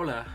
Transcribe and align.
Hola, 0.00 0.26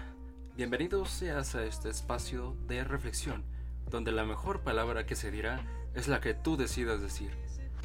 bienvenidos 0.57 1.09
seas 1.09 1.55
a 1.55 1.63
este 1.63 1.87
espacio 1.87 2.53
de 2.67 2.83
reflexión, 2.83 3.45
donde 3.89 4.11
la 4.11 4.25
mejor 4.25 4.59
palabra 4.59 5.05
que 5.05 5.15
se 5.15 5.31
dirá 5.31 5.61
es 5.93 6.09
la 6.09 6.19
que 6.19 6.33
tú 6.33 6.57
decidas 6.57 6.99
decir. 6.99 7.31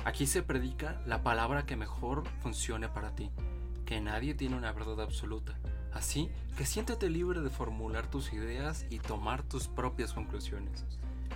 Aquí 0.05 0.27
se 0.27 0.43
predica 0.43 1.01
la 1.07 1.23
palabra 1.23 1.67
que 1.67 1.77
mejor 1.77 2.25
funcione 2.41 2.89
para 2.89 3.14
ti, 3.14 3.31
que 3.86 4.00
nadie 4.00 4.35
tiene 4.35 4.57
una 4.57 4.72
verdad 4.72 5.00
absoluta. 5.00 5.57
Así 5.93 6.29
que 6.57 6.67
siéntete 6.67 7.09
libre 7.11 7.43
de 7.43 7.50
formular 7.50 8.11
tus 8.11 8.33
ideas 8.33 8.85
y 8.91 8.99
tomar 8.99 9.45
tus 9.45 9.69
propias 9.69 10.13
conclusiones. 10.13 10.85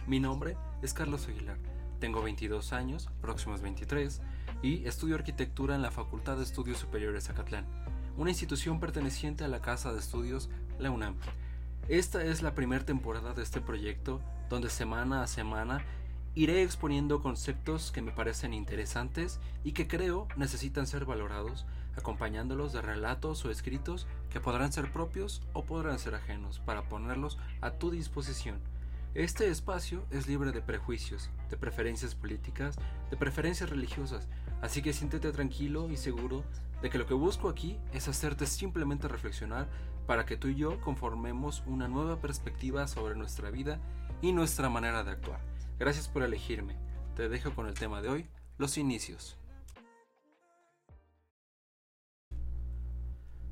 Mi 0.08 0.18
nombre 0.18 0.56
es 0.82 0.92
Carlos 0.92 1.28
Aguilar, 1.28 1.58
tengo 2.00 2.20
22 2.20 2.72
años, 2.72 3.08
próximos 3.20 3.60
23, 3.60 4.20
y 4.60 4.84
estudio 4.88 5.14
arquitectura 5.14 5.76
en 5.76 5.82
la 5.82 5.92
Facultad 5.92 6.36
de 6.36 6.42
Estudios 6.42 6.78
Superiores 6.78 7.28
Zacatlán 7.28 7.91
una 8.16 8.30
institución 8.30 8.80
perteneciente 8.80 9.44
a 9.44 9.48
la 9.48 9.60
Casa 9.60 9.92
de 9.92 9.98
Estudios, 9.98 10.50
la 10.78 10.90
UNAM. 10.90 11.16
Esta 11.88 12.24
es 12.24 12.42
la 12.42 12.54
primera 12.54 12.84
temporada 12.84 13.34
de 13.34 13.42
este 13.42 13.60
proyecto 13.60 14.20
donde 14.48 14.70
semana 14.70 15.22
a 15.22 15.26
semana 15.26 15.84
iré 16.34 16.62
exponiendo 16.62 17.22
conceptos 17.22 17.90
que 17.90 18.02
me 18.02 18.12
parecen 18.12 18.54
interesantes 18.54 19.40
y 19.64 19.72
que 19.72 19.88
creo 19.88 20.28
necesitan 20.36 20.86
ser 20.86 21.04
valorados, 21.04 21.66
acompañándolos 21.96 22.72
de 22.72 22.82
relatos 22.82 23.44
o 23.44 23.50
escritos 23.50 24.06
que 24.30 24.40
podrán 24.40 24.72
ser 24.72 24.92
propios 24.92 25.42
o 25.52 25.64
podrán 25.64 25.98
ser 25.98 26.14
ajenos 26.14 26.60
para 26.60 26.88
ponerlos 26.88 27.38
a 27.60 27.72
tu 27.72 27.90
disposición. 27.90 28.60
Este 29.14 29.50
espacio 29.50 30.06
es 30.10 30.26
libre 30.26 30.52
de 30.52 30.62
prejuicios, 30.62 31.28
de 31.50 31.58
preferencias 31.58 32.14
políticas, 32.14 32.76
de 33.10 33.16
preferencias 33.18 33.68
religiosas, 33.68 34.26
así 34.62 34.80
que 34.80 34.94
siéntete 34.94 35.30
tranquilo 35.32 35.90
y 35.90 35.98
seguro 35.98 36.44
de 36.80 36.88
que 36.88 36.96
lo 36.96 37.04
que 37.04 37.12
busco 37.12 37.50
aquí 37.50 37.78
es 37.92 38.08
hacerte 38.08 38.46
simplemente 38.46 39.08
reflexionar 39.08 39.68
para 40.06 40.24
que 40.24 40.38
tú 40.38 40.48
y 40.48 40.54
yo 40.54 40.80
conformemos 40.80 41.62
una 41.66 41.88
nueva 41.88 42.22
perspectiva 42.22 42.88
sobre 42.88 43.14
nuestra 43.14 43.50
vida 43.50 43.78
y 44.22 44.32
nuestra 44.32 44.70
manera 44.70 45.04
de 45.04 45.10
actuar. 45.10 45.40
Gracias 45.78 46.08
por 46.08 46.22
elegirme. 46.22 46.78
Te 47.14 47.28
dejo 47.28 47.54
con 47.54 47.66
el 47.66 47.74
tema 47.74 48.00
de 48.00 48.08
hoy, 48.08 48.30
los 48.56 48.78
inicios. 48.78 49.36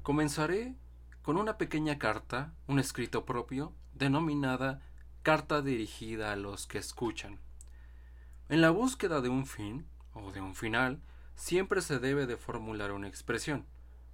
Comenzaré 0.03 0.75
con 1.21 1.37
una 1.37 1.59
pequeña 1.59 1.99
carta, 1.99 2.55
un 2.67 2.79
escrito 2.79 3.27
propio, 3.27 3.75
denominada 3.93 4.81
Carta 5.23 5.61
dirigida 5.61 6.33
a 6.33 6.37
los 6.37 6.67
que 6.67 6.79
escuchan. 6.79 7.39
En 8.49 8.63
la 8.63 8.71
búsqueda 8.71 9.21
de 9.21 9.29
un 9.29 9.45
fin, 9.45 9.87
o 10.15 10.33
de 10.33 10.41
un 10.41 10.55
final, 10.55 11.03
siempre 11.35 11.83
se 11.83 11.99
debe 11.99 12.27
de 12.27 12.39
formular 12.39 12.91
una 12.91 13.07
expresión, 13.07 13.67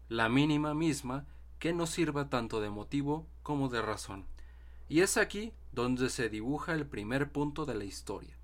la 0.08 0.28
mínima 0.28 0.74
misma, 0.74 1.24
que 1.60 1.72
nos 1.72 1.90
sirva 1.90 2.28
tanto 2.28 2.60
de 2.60 2.70
motivo 2.70 3.24
como 3.44 3.68
de 3.68 3.82
razón. 3.82 4.26
Y 4.88 5.02
es 5.02 5.16
aquí 5.16 5.52
donde 5.70 6.10
se 6.10 6.28
dibuja 6.28 6.74
el 6.74 6.86
primer 6.86 7.30
punto 7.30 7.66
de 7.66 7.76
la 7.76 7.84
historia, 7.84 8.36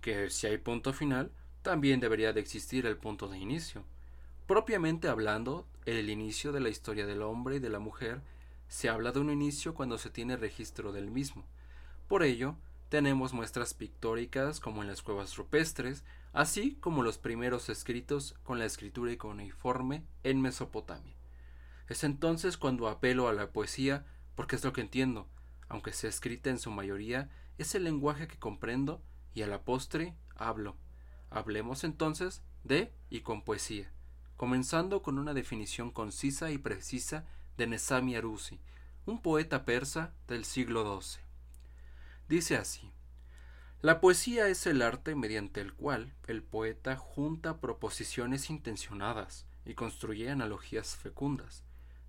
que 0.00 0.30
si 0.30 0.46
hay 0.46 0.56
punto 0.56 0.94
final, 0.94 1.30
también 1.60 2.00
debería 2.00 2.32
de 2.32 2.40
existir 2.40 2.86
el 2.86 2.96
punto 2.96 3.28
de 3.28 3.36
inicio. 3.36 3.84
Propiamente 4.46 5.08
hablando, 5.08 5.66
el 5.84 6.08
inicio 6.08 6.50
de 6.50 6.60
la 6.60 6.70
historia 6.70 7.04
del 7.04 7.20
hombre 7.20 7.56
y 7.56 7.58
de 7.58 7.68
la 7.68 7.78
mujer 7.78 8.22
se 8.68 8.88
habla 8.88 9.12
de 9.12 9.20
un 9.20 9.30
inicio 9.30 9.74
cuando 9.74 9.98
se 9.98 10.08
tiene 10.08 10.38
registro 10.38 10.92
del 10.92 11.10
mismo. 11.10 11.44
Por 12.08 12.22
ello, 12.22 12.56
tenemos 12.88 13.32
muestras 13.32 13.74
pictóricas 13.74 14.60
como 14.60 14.82
en 14.82 14.88
las 14.88 15.02
cuevas 15.02 15.36
rupestres, 15.36 16.04
así 16.32 16.76
como 16.76 17.02
los 17.02 17.18
primeros 17.18 17.68
escritos 17.68 18.34
con 18.44 18.60
la 18.60 18.64
escritura 18.64 19.10
iconiforme 19.10 20.04
en 20.22 20.40
Mesopotamia. 20.40 21.16
Es 21.88 22.04
entonces 22.04 22.56
cuando 22.56 22.88
apelo 22.88 23.28
a 23.28 23.32
la 23.32 23.50
poesía 23.50 24.06
porque 24.36 24.54
es 24.54 24.64
lo 24.64 24.72
que 24.72 24.82
entiendo, 24.82 25.26
aunque 25.68 25.92
sea 25.92 26.10
escrita 26.10 26.50
en 26.50 26.60
su 26.60 26.70
mayoría, 26.70 27.28
es 27.58 27.74
el 27.74 27.82
lenguaje 27.82 28.28
que 28.28 28.38
comprendo 28.38 29.02
y 29.34 29.42
a 29.42 29.48
la 29.48 29.64
postre 29.64 30.14
hablo. 30.36 30.76
Hablemos 31.30 31.82
entonces 31.82 32.42
de 32.62 32.92
y 33.10 33.20
con 33.22 33.42
poesía, 33.42 33.90
comenzando 34.36 35.02
con 35.02 35.18
una 35.18 35.34
definición 35.34 35.90
concisa 35.90 36.52
y 36.52 36.58
precisa 36.58 37.24
de 37.56 37.66
Nesami 37.66 38.14
Arusi, 38.14 38.60
un 39.06 39.22
poeta 39.22 39.64
persa 39.64 40.14
del 40.28 40.44
siglo 40.44 41.00
XII. 41.00 41.25
Dice 42.28 42.56
así 42.56 42.92
la 43.82 44.00
poesía 44.00 44.48
es 44.48 44.66
el 44.66 44.80
arte 44.80 45.14
mediante 45.14 45.60
el 45.60 45.74
cual 45.74 46.14
el 46.26 46.42
poeta 46.42 46.96
junta 46.96 47.60
proposiciones 47.60 48.48
intencionadas 48.48 49.46
y 49.66 49.74
construye 49.74 50.30
analogías 50.30 50.96
fecundas, 50.96 51.62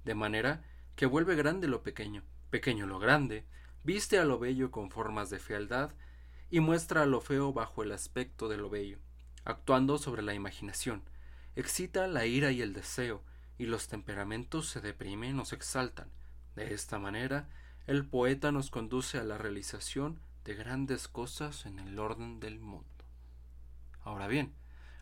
de 0.06 0.16
manera 0.16 0.64
que 0.96 1.06
vuelve 1.06 1.36
grande 1.36 1.68
lo 1.68 1.84
pequeño, 1.84 2.24
pequeño 2.50 2.88
lo 2.88 3.00
grande, 3.00 3.46
viste 3.84 4.18
a 4.18 4.24
lo 4.24 4.40
bello 4.40 4.72
con 4.72 4.90
formas 4.90 5.30
de 5.30 5.40
fealdad 5.40 5.92
y 6.50 6.62
muestra 6.62 7.04
a 7.04 7.06
lo 7.06 7.20
feo 7.20 7.52
bajo 7.52 7.84
el 7.84 7.92
aspecto 7.92 8.48
de 8.48 8.58
lo 8.58 8.70
bello, 8.70 8.98
actuando 9.44 9.98
sobre 9.98 10.22
la 10.22 10.34
imaginación, 10.34 11.04
excita 11.56 12.08
la 12.08 12.26
ira 12.26 12.52
y 12.52 12.62
el 12.62 12.74
deseo, 12.74 13.24
y 13.58 13.66
los 13.66 13.88
temperamentos 13.88 14.70
se 14.70 14.80
deprimen 14.82 15.40
o 15.40 15.46
se 15.46 15.56
exaltan. 15.56 16.10
De 16.56 16.74
esta 16.74 16.98
manera, 16.98 17.50
el 17.88 18.06
poeta 18.06 18.52
nos 18.52 18.70
conduce 18.70 19.18
a 19.18 19.24
la 19.24 19.38
realización 19.38 20.20
de 20.44 20.56
grandes 20.56 21.08
cosas 21.08 21.66
en 21.66 21.80
el 21.80 21.98
orden 22.00 22.42
del 22.42 22.60
mundo. 22.60 22.86
Ahora 24.04 24.28
bien, 24.28 24.54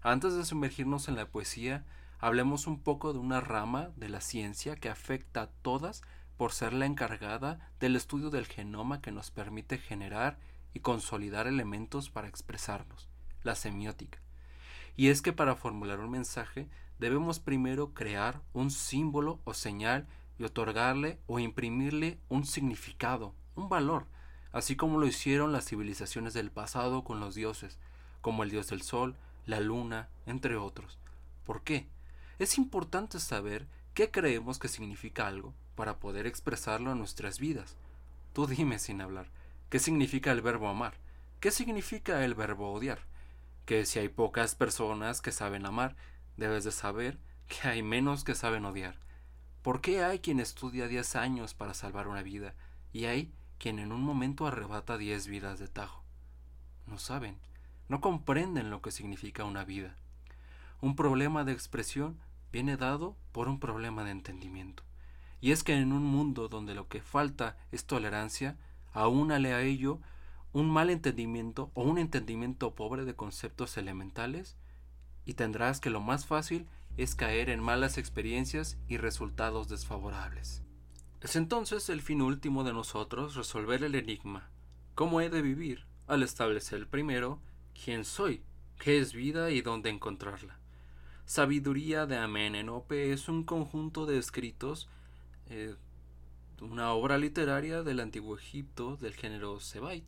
antes 0.04 0.36
de 0.36 0.46
sumergirnos 0.46 1.08
en 1.08 1.16
la 1.16 1.28
poesía, 1.28 1.84
hablemos 2.20 2.68
un 2.68 2.80
poco 2.80 3.12
de 3.12 3.18
una 3.18 3.42
rama 3.42 3.90
de 3.96 4.08
la 4.08 4.22
ciencia 4.22 4.76
que 4.76 4.90
afecta 4.90 5.42
a 5.42 5.48
todas 5.48 6.04
por 6.38 6.52
ser 6.52 6.74
la 6.74 6.86
encargada 6.86 7.72
del 7.80 7.96
estudio 7.96 8.30
del 8.30 8.46
genoma 8.46 9.02
que 9.02 9.12
nos 9.12 9.32
permite 9.32 9.80
generar 9.80 10.38
y 10.76 10.82
consolidar 10.82 11.48
elementos 11.48 12.12
para 12.12 12.28
expresarnos, 12.28 13.10
la 13.42 13.56
semiótica. 13.56 14.20
Y 14.96 15.08
es 15.08 15.24
que 15.24 15.34
para 15.34 15.56
formular 15.56 16.02
un 16.02 16.12
mensaje 16.12 16.70
debemos 17.00 17.40
primero 17.40 17.96
crear 17.96 18.44
un 18.54 18.70
símbolo 18.70 19.42
o 19.44 19.56
señal 19.56 20.08
y 20.38 20.44
otorgarle 20.44 21.20
o 21.28 21.40
imprimirle 21.40 22.20
un 22.30 22.46
significado, 22.46 23.34
un 23.56 23.70
valor, 23.70 24.08
así 24.52 24.76
como 24.76 25.00
lo 25.00 25.08
hicieron 25.08 25.52
las 25.52 25.66
civilizaciones 25.66 26.34
del 26.34 26.52
pasado 26.52 27.04
con 27.04 27.20
los 27.20 27.36
dioses, 27.36 27.78
como 28.22 28.44
el 28.44 28.50
dios 28.50 28.68
del 28.70 28.82
sol, 28.82 29.16
la 29.46 29.60
luna, 29.60 30.10
entre 30.26 30.56
otros. 30.56 30.98
¿Por 31.46 31.62
qué? 31.64 31.88
Es 32.40 32.58
importante 32.58 33.20
saber 33.20 33.68
qué 33.94 34.12
creemos 34.12 34.60
que 34.60 34.68
significa 34.68 35.28
algo 35.28 35.54
para 35.76 36.00
poder 36.00 36.26
expresarlo 36.26 36.92
en 36.92 37.00
nuestras 37.00 37.40
vidas. 37.40 37.78
Tú 38.34 38.48
dime 38.48 38.80
sin 38.80 39.02
hablar, 39.02 39.28
¿qué 39.70 39.80
significa 39.80 40.32
el 40.32 40.42
verbo 40.42 40.68
amar? 40.68 40.96
¿Qué 41.40 41.52
significa 41.52 42.26
el 42.26 42.34
verbo 42.34 42.74
odiar? 42.74 43.00
Que 43.66 43.86
si 43.86 44.00
hay 44.00 44.10
pocas 44.10 44.56
personas 44.56 45.22
que 45.22 45.32
saben 45.32 45.66
amar, 45.66 45.96
debes 46.38 46.64
de 46.64 46.72
saber 46.72 47.20
que 47.48 47.68
hay 47.68 47.84
menos 47.84 48.24
que 48.24 48.36
saben 48.36 48.66
odiar. 48.66 48.98
¿Por 49.66 49.82
qué 49.82 50.04
hay 50.04 50.20
quien 50.20 50.40
estudia 50.40 50.88
10 50.88 51.16
años 51.16 51.56
para 51.56 51.74
salvar 51.74 52.08
una 52.08 52.22
vida 52.22 52.54
y 52.94 53.06
hay 53.06 53.34
quien 53.58 53.80
en 53.80 53.92
un 53.92 54.04
momento 54.04 54.46
arrebata 54.46 54.96
diez 54.96 55.26
vidas 55.26 55.58
de 55.58 55.68
tajo. 55.68 56.04
No 56.86 57.00
saben, 57.00 57.40
no 57.90 58.00
comprenden 58.00 58.70
lo 58.70 58.84
que 58.84 58.92
significa 58.92 59.44
una 59.44 59.66
vida. 59.66 59.96
Un 60.82 60.96
problema 60.96 61.46
de 61.46 61.54
expresión 61.54 62.20
viene 62.52 62.78
dado 62.78 63.18
por 63.32 63.48
un 63.48 63.60
problema 63.60 64.04
de 64.04 64.12
entendimiento. 64.12 64.84
Y 65.42 65.50
es 65.50 65.64
que 65.64 65.74
en 65.74 65.94
un 65.94 66.04
mundo 66.04 66.48
donde 66.48 66.76
lo 66.76 66.88
que 66.88 67.02
falta 67.02 67.58
es 67.72 67.86
tolerancia, 67.86 68.58
aúnale 68.94 69.56
a 69.56 69.64
ello 69.64 70.00
un 70.54 70.70
mal 70.70 70.92
entendimiento 70.92 71.72
o 71.74 71.82
un 71.82 71.98
entendimiento 71.98 72.76
pobre 72.76 73.04
de 73.04 73.16
conceptos 73.16 73.78
elementales, 73.78 74.58
y 75.26 75.34
tendrás 75.34 75.80
que 75.80 75.90
lo 75.90 76.02
más 76.02 76.28
fácil 76.28 76.68
es 76.98 77.16
caer 77.16 77.50
en 77.50 77.62
malas 77.62 77.98
experiencias 77.98 78.78
y 78.88 78.98
resultados 78.98 79.68
desfavorables. 79.68 80.64
Es 81.22 81.36
entonces 81.36 81.90
el 81.90 82.02
fin 82.02 82.22
último 82.22 82.64
de 82.64 82.74
nosotros 82.74 83.36
resolver 83.36 83.84
el 83.84 83.96
enigma. 83.96 84.50
¿Cómo 84.94 85.22
he 85.22 85.30
de 85.30 85.42
vivir? 85.42 85.86
Al 86.08 86.24
establecer 86.24 86.88
primero 86.88 87.42
quién 87.84 88.06
soy, 88.06 88.44
qué 88.80 89.00
es 89.00 89.14
vida 89.14 89.52
y 89.52 89.62
dónde 89.62 89.90
encontrarla. 89.90 90.60
Sabiduría 91.26 92.06
de 92.06 92.18
Amenenope 92.18 93.12
es 93.12 93.28
un 93.28 93.44
conjunto 93.44 94.06
de 94.06 94.20
escritos, 94.20 94.88
eh, 95.50 95.76
una 96.62 96.92
obra 96.94 97.18
literaria 97.18 97.82
del 97.82 98.00
antiguo 98.00 98.38
Egipto 98.38 98.96
del 98.98 99.16
género 99.16 99.60
Sebait, 99.60 100.06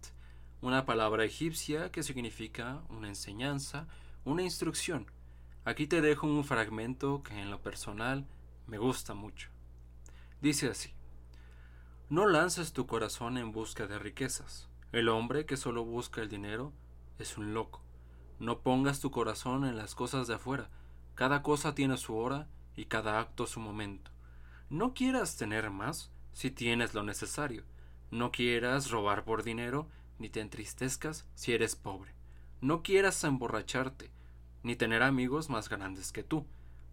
una 0.61 0.85
palabra 0.85 1.25
egipcia 1.25 1.91
que 1.91 2.03
significa 2.03 2.83
una 2.89 3.07
enseñanza, 3.07 3.87
una 4.23 4.43
instrucción. 4.43 5.07
Aquí 5.67 5.85
te 5.85 5.99
dejo 5.99 6.27
un 6.27 6.45
fragmento 6.45 7.23
que 7.23 7.41
en 7.41 7.51
lo 7.51 7.61
personal 7.61 8.25
me 8.67 8.77
gusta 8.77 9.13
mucho. 9.13 9.49
Dice 10.39 10.69
así. 10.69 10.93
No 12.09 12.25
lances 12.25 12.71
tu 12.71 12.87
corazón 12.87 13.37
en 13.37 13.51
busca 13.51 13.85
de 13.85 13.99
riquezas. 13.99 14.69
El 14.93 15.09
hombre 15.09 15.45
que 15.45 15.57
solo 15.57 15.83
busca 15.83 16.21
el 16.21 16.29
dinero 16.29 16.71
es 17.19 17.37
un 17.37 17.53
loco. 17.53 17.83
No 18.39 18.61
pongas 18.61 19.01
tu 19.01 19.11
corazón 19.11 19.65
en 19.65 19.75
las 19.75 19.93
cosas 19.93 20.25
de 20.27 20.35
afuera. 20.35 20.69
Cada 21.15 21.43
cosa 21.43 21.75
tiene 21.75 21.97
su 21.97 22.15
hora 22.15 22.47
y 22.77 22.85
cada 22.85 23.19
acto 23.19 23.45
su 23.45 23.59
momento. 23.59 24.09
No 24.69 24.93
quieras 24.93 25.35
tener 25.35 25.69
más, 25.69 26.13
si 26.31 26.49
tienes 26.49 26.93
lo 26.93 27.03
necesario. 27.03 27.65
No 28.09 28.31
quieras 28.31 28.89
robar 28.89 29.25
por 29.25 29.43
dinero, 29.43 29.89
ni 30.17 30.29
te 30.29 30.39
entristezcas 30.39 31.27
si 31.35 31.51
eres 31.51 31.75
pobre. 31.75 32.15
No 32.61 32.83
quieras 32.83 33.21
emborracharte, 33.25 34.11
ni 34.67 34.75
tener 34.75 35.01
amigos 35.01 35.49
más 35.49 35.69
grandes 35.69 36.11
que 36.11 36.23
tú. 36.23 36.45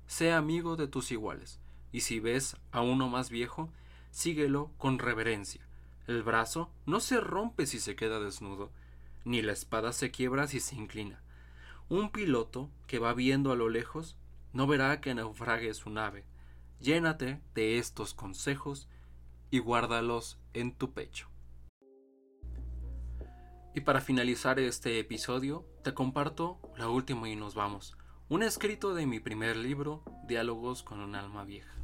Sé 0.07 0.33
amigo 0.33 0.77
de 0.77 0.87
tus 0.87 1.11
iguales, 1.11 1.59
y 1.91 2.03
si 2.03 2.21
ves 2.21 2.57
a 2.71 2.83
uno 2.83 3.09
más 3.09 3.31
viejo, 3.31 3.69
síguelo 4.13 4.71
con 4.79 5.01
reverencia. 5.01 5.67
El 6.07 6.23
brazo 6.23 6.71
no 6.87 7.01
se 7.01 7.19
rompe 7.19 7.67
si 7.67 7.81
se 7.81 7.97
queda 7.97 8.21
desnudo, 8.21 8.71
ni 9.25 9.43
la 9.43 9.53
espada 9.53 9.93
se 9.93 10.13
quiebra 10.13 10.47
si 10.47 10.61
se 10.61 10.77
inclina. 10.77 11.21
Un 11.89 12.11
piloto 12.11 12.71
que 12.87 13.01
va 13.01 13.13
viendo 13.13 13.51
a 13.51 13.57
lo 13.57 13.69
lejos 13.69 14.17
no 14.53 14.69
verá 14.69 15.01
que 15.01 15.13
naufrague 15.13 15.75
su 15.75 15.91
nave. 15.91 16.25
Llénate 16.79 17.41
de 17.57 17.79
estos 17.79 18.15
consejos 18.15 18.87
y 19.51 19.59
guárdalos 19.59 20.39
en 20.53 20.71
tu 20.71 20.93
pecho. 20.93 21.29
Y 23.77 23.81
para 23.81 24.01
finalizar 24.01 24.61
este 24.61 25.01
episodio, 25.01 25.67
te 25.83 25.95
comparto 25.95 26.61
la 26.77 26.89
última 26.89 27.29
y 27.29 27.35
nos 27.35 27.57
vamos. 27.57 27.97
Un 28.29 28.45
escrito 28.45 28.95
de 28.95 29.05
mi 29.05 29.19
primer 29.19 29.57
libro, 29.57 30.05
Diálogos 30.29 30.85
con 30.85 31.01
un 31.01 31.17
alma 31.17 31.43
vieja. 31.43 31.75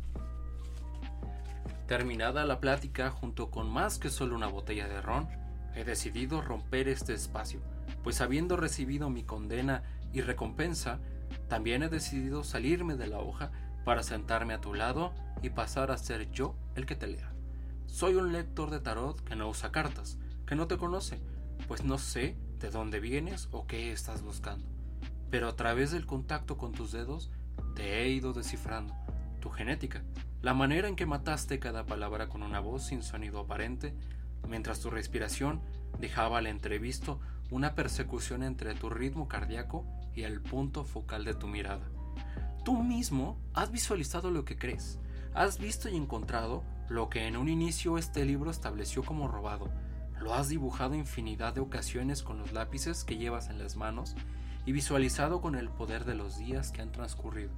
Terminada 1.88 2.44
la 2.44 2.60
plática 2.60 3.10
junto 3.10 3.50
con 3.50 3.68
más 3.68 3.98
que 3.98 4.08
solo 4.08 4.36
una 4.36 4.46
botella 4.46 4.86
de 4.86 5.02
ron, 5.02 5.28
he 5.74 5.82
decidido 5.82 6.40
romper 6.40 6.86
este 6.86 7.12
espacio, 7.12 7.60
pues 8.04 8.20
habiendo 8.20 8.56
recibido 8.56 9.10
mi 9.10 9.24
condena 9.24 9.82
y 10.12 10.20
recompensa, 10.20 11.00
también 11.48 11.82
he 11.82 11.88
decidido 11.88 12.44
salirme 12.44 12.94
de 12.94 13.08
la 13.08 13.18
hoja 13.18 13.50
para 13.84 14.04
sentarme 14.04 14.54
a 14.54 14.60
tu 14.60 14.74
lado 14.74 15.12
y 15.42 15.50
pasar 15.50 15.90
a 15.90 15.98
ser 15.98 16.30
yo 16.30 16.54
el 16.76 16.86
que 16.86 16.94
te 16.94 17.08
lea. 17.08 17.32
Soy 17.86 18.14
un 18.14 18.32
lector 18.32 18.70
de 18.70 18.78
tarot 18.78 19.20
que 19.24 19.34
no 19.34 19.48
usa 19.48 19.72
cartas, 19.72 20.20
que 20.46 20.54
no 20.54 20.68
te 20.68 20.78
conoce, 20.78 21.20
pues 21.66 21.84
no 21.84 21.98
sé 21.98 22.36
de 22.58 22.70
dónde 22.70 23.00
vienes 23.00 23.48
o 23.50 23.66
qué 23.66 23.92
estás 23.92 24.22
buscando. 24.22 24.66
Pero 25.30 25.48
a 25.48 25.56
través 25.56 25.90
del 25.90 26.06
contacto 26.06 26.56
con 26.58 26.72
tus 26.72 26.92
dedos 26.92 27.30
te 27.74 28.00
he 28.00 28.08
ido 28.10 28.32
descifrando 28.32 28.94
tu 29.40 29.50
genética, 29.50 30.02
la 30.42 30.54
manera 30.54 30.88
en 30.88 30.96
que 30.96 31.06
mataste 31.06 31.58
cada 31.58 31.86
palabra 31.86 32.28
con 32.28 32.42
una 32.42 32.60
voz 32.60 32.86
sin 32.86 33.02
sonido 33.02 33.40
aparente, 33.40 33.94
mientras 34.48 34.80
tu 34.80 34.90
respiración 34.90 35.60
dejaba 35.98 36.38
al 36.38 36.46
entrevisto 36.46 37.20
una 37.50 37.74
persecución 37.74 38.42
entre 38.42 38.74
tu 38.74 38.90
ritmo 38.90 39.28
cardíaco 39.28 39.86
y 40.14 40.22
el 40.22 40.40
punto 40.40 40.84
focal 40.84 41.24
de 41.24 41.34
tu 41.34 41.46
mirada. 41.46 41.88
Tú 42.64 42.82
mismo 42.82 43.38
has 43.54 43.72
visualizado 43.72 44.30
lo 44.30 44.44
que 44.44 44.56
crees, 44.56 44.98
has 45.34 45.58
visto 45.58 45.88
y 45.88 45.96
encontrado 45.96 46.62
lo 46.88 47.08
que 47.08 47.26
en 47.26 47.36
un 47.36 47.48
inicio 47.48 47.98
este 47.98 48.24
libro 48.24 48.50
estableció 48.50 49.02
como 49.04 49.28
robado, 49.28 49.70
lo 50.20 50.34
has 50.34 50.48
dibujado 50.48 50.94
infinidad 50.94 51.54
de 51.54 51.60
ocasiones 51.60 52.22
con 52.22 52.38
los 52.38 52.52
lápices 52.52 53.04
que 53.04 53.16
llevas 53.16 53.48
en 53.48 53.58
las 53.58 53.76
manos 53.76 54.14
y 54.66 54.72
visualizado 54.72 55.40
con 55.40 55.54
el 55.54 55.68
poder 55.70 56.04
de 56.04 56.14
los 56.14 56.38
días 56.38 56.70
que 56.70 56.82
han 56.82 56.92
transcurrido, 56.92 57.50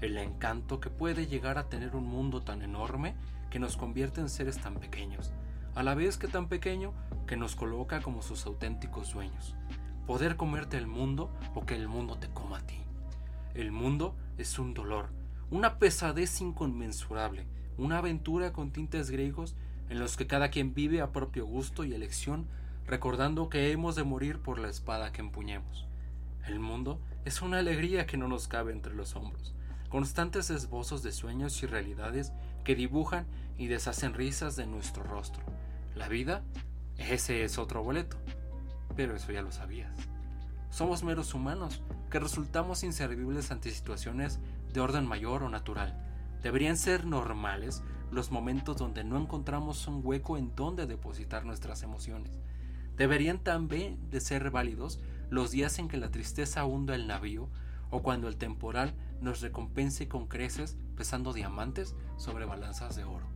el 0.00 0.18
encanto 0.18 0.80
que 0.80 0.90
puede 0.90 1.26
llegar 1.26 1.58
a 1.58 1.68
tener 1.68 1.94
un 1.94 2.04
mundo 2.04 2.42
tan 2.42 2.62
enorme 2.62 3.14
que 3.50 3.58
nos 3.58 3.76
convierte 3.76 4.20
en 4.20 4.28
seres 4.28 4.58
tan 4.58 4.74
pequeños, 4.74 5.32
a 5.74 5.82
la 5.82 5.94
vez 5.94 6.18
que 6.18 6.28
tan 6.28 6.48
pequeño 6.48 6.92
que 7.26 7.36
nos 7.36 7.54
coloca 7.56 8.02
como 8.02 8.20
sus 8.20 8.44
auténticos 8.46 9.08
sueños 9.08 9.54
poder 10.06 10.36
comerte 10.36 10.76
el 10.76 10.86
mundo 10.86 11.30
o 11.54 11.64
que 11.64 11.74
el 11.74 11.88
mundo 11.88 12.18
te 12.18 12.28
coma 12.28 12.58
a 12.58 12.66
ti. 12.66 12.78
El 13.54 13.72
mundo 13.72 14.16
es 14.38 14.58
un 14.58 14.74
dolor, 14.74 15.10
una 15.50 15.78
pesadez 15.78 16.40
inconmensurable, 16.40 17.46
una 17.78 17.98
aventura 17.98 18.52
con 18.52 18.72
tintes 18.72 19.10
griegos 19.10 19.54
en 19.92 19.98
los 19.98 20.16
que 20.16 20.26
cada 20.26 20.48
quien 20.48 20.72
vive 20.72 21.02
a 21.02 21.12
propio 21.12 21.44
gusto 21.44 21.84
y 21.84 21.92
elección, 21.92 22.46
recordando 22.86 23.50
que 23.50 23.72
hemos 23.72 23.94
de 23.94 24.04
morir 24.04 24.38
por 24.38 24.58
la 24.58 24.70
espada 24.70 25.12
que 25.12 25.20
empuñemos. 25.20 25.86
El 26.46 26.60
mundo 26.60 26.98
es 27.26 27.42
una 27.42 27.58
alegría 27.58 28.06
que 28.06 28.16
no 28.16 28.26
nos 28.26 28.48
cabe 28.48 28.72
entre 28.72 28.94
los 28.94 29.16
hombros, 29.16 29.54
constantes 29.90 30.48
esbozos 30.48 31.02
de 31.02 31.12
sueños 31.12 31.62
y 31.62 31.66
realidades 31.66 32.32
que 32.64 32.74
dibujan 32.74 33.26
y 33.58 33.66
deshacen 33.66 34.14
risas 34.14 34.56
de 34.56 34.66
nuestro 34.66 35.02
rostro. 35.02 35.42
La 35.94 36.08
vida, 36.08 36.42
ese 36.96 37.44
es 37.44 37.58
otro 37.58 37.82
boleto, 37.82 38.16
pero 38.96 39.14
eso 39.14 39.30
ya 39.30 39.42
lo 39.42 39.52
sabías. 39.52 39.92
Somos 40.70 41.04
meros 41.04 41.34
humanos 41.34 41.82
que 42.10 42.18
resultamos 42.18 42.82
inservibles 42.82 43.50
ante 43.50 43.70
situaciones 43.70 44.40
de 44.72 44.80
orden 44.80 45.06
mayor 45.06 45.42
o 45.42 45.50
natural. 45.50 46.02
Deberían 46.42 46.78
ser 46.78 47.04
normales 47.04 47.82
los 48.12 48.30
momentos 48.30 48.76
donde 48.76 49.04
no 49.04 49.18
encontramos 49.18 49.88
un 49.88 50.02
hueco 50.04 50.36
en 50.36 50.54
donde 50.54 50.86
depositar 50.86 51.44
nuestras 51.44 51.82
emociones. 51.82 52.38
Deberían 52.96 53.38
también 53.38 53.98
de 54.10 54.20
ser 54.20 54.50
válidos 54.50 55.00
los 55.30 55.50
días 55.50 55.78
en 55.78 55.88
que 55.88 55.96
la 55.96 56.10
tristeza 56.10 56.64
hunda 56.66 56.94
el 56.94 57.06
navío 57.06 57.48
o 57.90 58.02
cuando 58.02 58.28
el 58.28 58.36
temporal 58.36 58.94
nos 59.22 59.40
recompense 59.40 60.08
con 60.08 60.28
creces 60.28 60.76
pesando 60.94 61.32
diamantes 61.32 61.94
sobre 62.18 62.44
balanzas 62.44 62.96
de 62.96 63.04
oro. 63.04 63.26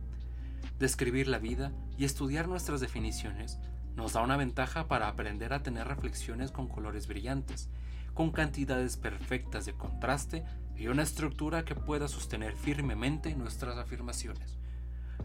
Describir 0.77 1.27
la 1.27 1.39
vida 1.39 1.71
y 1.97 2.05
estudiar 2.05 2.47
nuestras 2.47 2.79
definiciones 2.79 3.59
nos 3.95 4.13
da 4.13 4.21
una 4.21 4.37
ventaja 4.37 4.87
para 4.87 5.07
aprender 5.07 5.53
a 5.53 5.63
tener 5.63 5.87
reflexiones 5.87 6.51
con 6.51 6.67
colores 6.67 7.07
brillantes, 7.07 7.67
con 8.13 8.31
cantidades 8.31 8.95
perfectas 8.95 9.65
de 9.65 9.73
contraste 9.73 10.43
y 10.77 10.87
una 10.87 11.03
estructura 11.03 11.65
que 11.65 11.75
pueda 11.75 12.07
sostener 12.07 12.55
firmemente 12.55 13.35
nuestras 13.35 13.77
afirmaciones. 13.77 14.57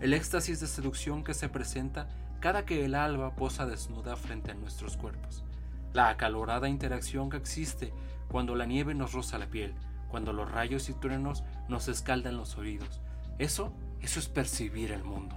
El 0.00 0.14
éxtasis 0.14 0.60
de 0.60 0.66
seducción 0.66 1.22
que 1.22 1.34
se 1.34 1.48
presenta 1.48 2.08
cada 2.40 2.64
que 2.64 2.84
el 2.84 2.94
alba 2.94 3.36
posa 3.36 3.66
desnuda 3.66 4.16
frente 4.16 4.50
a 4.50 4.54
nuestros 4.54 4.96
cuerpos. 4.96 5.44
La 5.92 6.08
acalorada 6.08 6.68
interacción 6.68 7.30
que 7.30 7.36
existe 7.36 7.92
cuando 8.28 8.56
la 8.56 8.66
nieve 8.66 8.94
nos 8.94 9.12
roza 9.12 9.38
la 9.38 9.46
piel, 9.46 9.74
cuando 10.08 10.32
los 10.32 10.50
rayos 10.50 10.88
y 10.88 10.94
truenos 10.94 11.44
nos 11.68 11.88
escaldan 11.88 12.36
los 12.36 12.56
oídos. 12.56 13.00
Eso, 13.38 13.72
eso 14.00 14.18
es 14.18 14.28
percibir 14.28 14.90
el 14.90 15.04
mundo, 15.04 15.36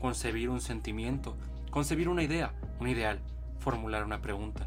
concebir 0.00 0.50
un 0.50 0.60
sentimiento, 0.60 1.36
concebir 1.70 2.08
una 2.08 2.22
idea, 2.22 2.54
un 2.78 2.88
ideal, 2.88 3.20
formular 3.58 4.04
una 4.04 4.20
pregunta. 4.22 4.66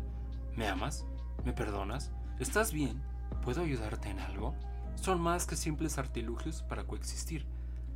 ¿Me 0.56 0.68
amas? 0.68 1.06
¿Me 1.46 1.54
perdonas? 1.54 2.12
¿Estás 2.40 2.74
bien? 2.74 3.02
¿Puedo 3.44 3.62
ayudarte 3.62 4.10
en 4.10 4.20
algo? 4.20 4.56
Son 5.02 5.22
más 5.22 5.46
que 5.46 5.56
simples 5.56 5.98
artilugios 5.98 6.62
para 6.62 6.84
coexistir. 6.84 7.46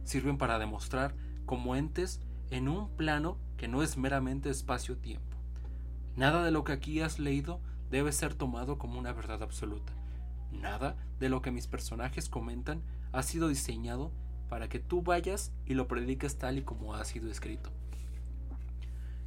Sirven 0.05 0.37
para 0.37 0.57
demostrar 0.57 1.13
como 1.45 1.75
entes 1.75 2.21
en 2.49 2.69
un 2.69 2.95
plano 2.95 3.37
que 3.57 3.67
no 3.67 3.83
es 3.83 3.97
meramente 3.97 4.49
espacio-tiempo. 4.49 5.37
Nada 6.15 6.45
de 6.45 6.51
lo 6.51 6.63
que 6.63 6.71
aquí 6.71 7.01
has 7.01 7.19
leído 7.19 7.59
debe 7.91 8.13
ser 8.13 8.35
tomado 8.35 8.77
como 8.77 8.97
una 8.97 9.11
verdad 9.11 9.43
absoluta. 9.43 9.91
Nada 10.53 10.95
de 11.19 11.27
lo 11.27 11.41
que 11.41 11.51
mis 11.51 11.67
personajes 11.67 12.29
comentan 12.29 12.81
ha 13.11 13.21
sido 13.21 13.49
diseñado 13.49 14.13
para 14.47 14.69
que 14.69 14.79
tú 14.79 15.01
vayas 15.01 15.51
y 15.65 15.73
lo 15.73 15.89
prediques 15.89 16.37
tal 16.37 16.57
y 16.57 16.61
como 16.63 16.95
ha 16.95 17.03
sido 17.03 17.29
escrito. 17.29 17.69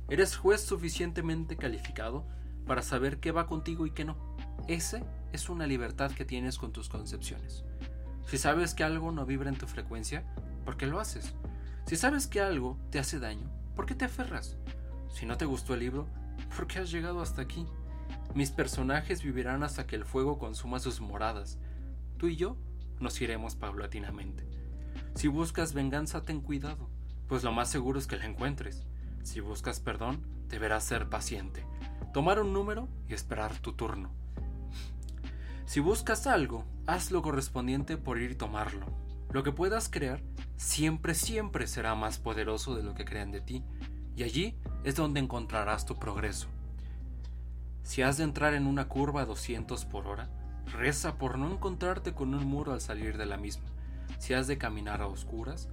Eres 0.09 0.35
juez 0.35 0.62
suficientemente 0.62 1.59
calificado 1.59 2.26
para 2.66 2.80
saber 2.80 3.21
qué 3.21 3.33
va 3.33 3.47
contigo 3.47 3.87
y 3.87 3.90
qué 3.90 4.06
no. 4.06 4.16
Ese 4.66 5.04
es 5.37 5.50
una 5.50 5.66
libertad 5.66 6.11
que 6.12 6.25
tienes 6.25 6.57
con 6.57 6.73
tus 6.73 6.88
concepciones. 6.88 7.62
Si 8.26 8.38
sabes 8.38 8.73
que 8.73 8.85
algo 8.85 9.12
no 9.12 9.26
vibra 9.26 9.50
en 9.50 9.59
tu 9.59 9.66
frecuencia, 9.66 10.25
¿por 10.64 10.78
qué 10.78 10.87
lo 10.87 10.99
haces? 10.99 11.35
Si 11.87 11.97
sabes 11.97 12.26
que 12.26 12.40
algo 12.40 12.78
te 12.90 12.99
hace 12.99 13.19
daño, 13.19 13.50
¿por 13.75 13.85
qué 13.85 13.95
te 13.95 14.07
aferras? 14.07 14.57
Si 15.11 15.26
no 15.26 15.37
te 15.37 15.45
gustó 15.45 15.75
el 15.75 15.81
libro, 15.81 16.09
¿por 16.57 16.66
qué 16.66 16.78
has 16.78 16.90
llegado 16.90 17.21
hasta 17.21 17.43
aquí? 17.43 17.66
Mis 18.35 18.50
personajes 18.50 19.23
vivirán 19.23 19.62
hasta 19.62 19.87
que 19.87 19.95
el 19.95 20.07
fuego 20.07 20.38
consuma 20.38 20.81
sus 20.81 21.02
moradas. 21.02 21.59
Tú 22.16 22.28
y 22.28 22.37
yo 22.37 22.57
nos 22.99 23.21
iremos 23.21 23.57
paulatinamente. 23.57 24.49
Si 25.14 25.28
buscas 25.28 25.75
venganza, 25.75 26.23
ten 26.23 26.40
cuidado, 26.40 26.88
pues 27.28 27.45
lo 27.45 27.52
más 27.52 27.69
seguro 27.69 27.99
es 27.99 28.07
que 28.07 28.16
la 28.16 28.25
encuentres. 28.25 28.85
Si 29.23 29.40
buscas 29.40 29.81
perdón, 29.81 30.23
deberás 30.49 30.85
ser 30.85 31.11
paciente, 31.11 31.66
tomar 32.14 32.40
un 32.40 32.55
número 32.55 32.88
y 33.07 33.12
esperar 33.12 33.59
tu 33.59 33.75
turno. 33.75 34.25
Si 35.66 35.80
buscas 35.80 36.28
algo, 36.28 36.64
haz 36.87 37.11
lo 37.11 37.23
correspondiente 37.23 37.96
por 37.96 38.20
ir 38.20 38.30
y 38.30 38.35
tomarlo. 38.37 38.87
Lo 39.32 39.42
que 39.42 39.50
puedas 39.50 39.88
crear 39.88 40.23
siempre, 40.56 41.14
siempre 41.14 41.66
será 41.66 41.96
más 41.96 42.18
poderoso 42.18 42.76
de 42.76 42.85
lo 42.85 42.94
que 42.94 43.04
crean 43.04 43.32
de 43.32 43.40
ti, 43.40 43.64
y 44.14 44.23
allí 44.23 44.56
es 44.85 44.94
donde 44.94 45.18
encontrarás 45.18 45.85
tu 45.85 45.99
progreso. 45.99 46.46
Si 47.82 48.02
has 48.02 48.16
de 48.16 48.25
entrar 48.25 48.54
en 48.54 48.68
una 48.68 48.87
curva 48.87 49.23
a 49.23 49.26
200 49.26 49.85
por 49.87 50.06
hora, 50.06 50.30
reza 50.73 51.18
por 51.18 51.37
no 51.37 51.50
encontrarte 51.50 52.14
con 52.14 52.32
un 52.32 52.46
muro 52.46 52.73
al 52.73 52.80
salir 52.80 53.18
de 53.18 53.26
la 53.26 53.37
misma. 53.37 53.66
Si 54.18 54.35
has 54.35 54.46
de 54.46 54.58
caminar 54.58 55.02
a 55.02 55.08
oscuras, 55.08 55.68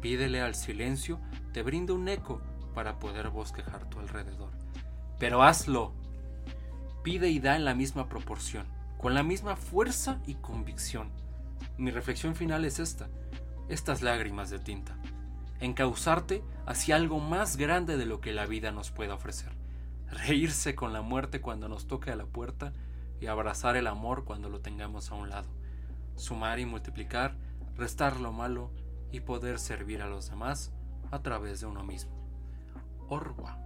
pídele 0.00 0.40
al 0.40 0.56
silencio, 0.56 1.20
te 1.52 1.62
brinda 1.62 1.94
un 1.94 2.08
eco 2.08 2.42
para 2.74 2.98
poder 2.98 3.30
bosquejar 3.30 3.88
tu 3.88 4.00
alrededor. 4.00 4.50
Pero 5.20 5.44
hazlo. 5.44 5.94
Pide 7.04 7.30
y 7.30 7.38
da 7.38 7.54
en 7.54 7.64
la 7.64 7.74
misma 7.74 8.08
proporción, 8.08 8.66
con 8.98 9.14
la 9.14 9.22
misma 9.22 9.56
fuerza 9.56 10.20
y 10.26 10.34
convicción. 10.34 11.10
Mi 11.78 11.90
reflexión 11.90 12.34
final 12.34 12.64
es 12.64 12.78
esta, 12.78 13.08
estas 13.68 14.02
lágrimas 14.02 14.50
de 14.50 14.58
tinta. 14.58 14.96
encauzarte 15.58 16.44
hacia 16.66 16.96
algo 16.96 17.18
más 17.18 17.56
grande 17.56 17.96
de 17.96 18.04
lo 18.04 18.20
que 18.20 18.32
la 18.32 18.44
vida 18.44 18.72
nos 18.72 18.90
pueda 18.90 19.14
ofrecer, 19.14 19.52
reírse 20.10 20.74
con 20.74 20.92
la 20.92 21.00
muerte 21.00 21.40
cuando 21.40 21.66
nos 21.68 21.86
toque 21.86 22.10
a 22.10 22.16
la 22.16 22.26
puerta 22.26 22.74
y 23.20 23.26
abrazar 23.26 23.76
el 23.76 23.86
amor 23.86 24.24
cuando 24.24 24.50
lo 24.50 24.60
tengamos 24.60 25.10
a 25.10 25.14
un 25.14 25.30
lado, 25.30 25.48
sumar 26.16 26.58
y 26.60 26.66
multiplicar, 26.66 27.36
restar 27.74 28.20
lo 28.20 28.32
malo 28.32 28.70
y 29.12 29.20
poder 29.20 29.58
servir 29.58 30.02
a 30.02 30.08
los 30.08 30.28
demás 30.28 30.72
a 31.10 31.22
través 31.22 31.60
de 31.60 31.66
uno 31.66 31.84
mismo. 31.84 32.12
Orwa. 33.08 33.65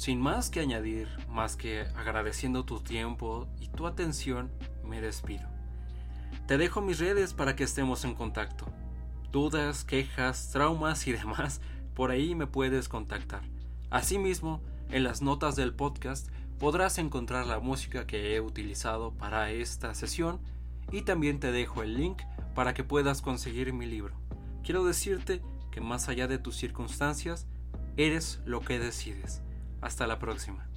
Sin 0.00 0.18
más 0.18 0.48
que 0.48 0.60
añadir, 0.60 1.08
más 1.28 1.56
que 1.56 1.82
agradeciendo 1.94 2.64
tu 2.64 2.80
tiempo 2.80 3.46
y 3.60 3.68
tu 3.68 3.86
atención, 3.86 4.50
me 4.82 5.02
despido. 5.02 5.46
Te 6.46 6.56
dejo 6.56 6.80
mis 6.80 6.98
redes 6.98 7.34
para 7.34 7.54
que 7.54 7.64
estemos 7.64 8.06
en 8.06 8.14
contacto. 8.14 8.64
Dudas, 9.30 9.84
quejas, 9.84 10.52
traumas 10.52 11.06
y 11.06 11.12
demás, 11.12 11.60
por 11.92 12.10
ahí 12.10 12.34
me 12.34 12.46
puedes 12.46 12.88
contactar. 12.88 13.42
Asimismo, 13.90 14.62
en 14.88 15.04
las 15.04 15.20
notas 15.20 15.54
del 15.54 15.74
podcast 15.74 16.28
podrás 16.58 16.96
encontrar 16.96 17.44
la 17.44 17.60
música 17.60 18.06
que 18.06 18.34
he 18.34 18.40
utilizado 18.40 19.12
para 19.12 19.50
esta 19.50 19.94
sesión 19.94 20.40
y 20.90 21.02
también 21.02 21.40
te 21.40 21.52
dejo 21.52 21.82
el 21.82 21.98
link 21.98 22.22
para 22.54 22.72
que 22.72 22.84
puedas 22.84 23.20
conseguir 23.20 23.74
mi 23.74 23.84
libro. 23.84 24.14
Quiero 24.64 24.82
decirte 24.82 25.42
que 25.70 25.82
más 25.82 26.08
allá 26.08 26.26
de 26.26 26.38
tus 26.38 26.56
circunstancias, 26.56 27.46
eres 27.98 28.40
lo 28.46 28.62
que 28.62 28.78
decides. 28.78 29.42
Hasta 29.80 30.06
la 30.06 30.18
próxima. 30.18 30.69